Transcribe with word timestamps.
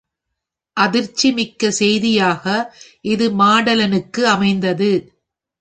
அதிர்ச்சி 0.77 1.31
மிக்க 1.31 1.71
செய்தியாக 1.71 2.45
இது 3.05 3.27
மாடலனுக்கு 3.35 4.23
அமைந்தது. 4.27 4.91